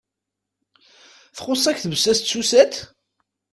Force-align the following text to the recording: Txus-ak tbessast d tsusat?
Txus-ak 1.35 1.77
tbessast 1.79 2.23
d 2.23 2.25
tsusat? 2.27 2.73